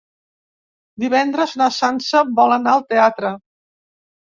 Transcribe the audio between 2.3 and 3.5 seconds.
vol anar al teatre.